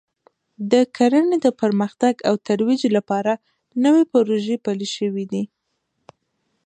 د 0.71 0.73
کرنې 0.95 1.37
د 1.45 1.47
پرمختګ 1.61 2.15
او 2.29 2.35
ترویج 2.47 2.81
لپاره 2.97 3.31
نوې 3.83 4.03
پروژې 4.13 4.55
پلې 4.65 4.87
شوې 4.95 5.25
دي 5.31 5.43